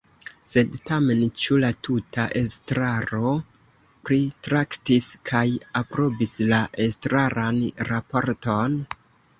[0.51, 3.35] Sed tamen, ĉu la tuta estraro
[4.09, 5.45] pritraktis kaj
[5.85, 7.63] aprobis la estraran
[7.95, 8.83] raporton?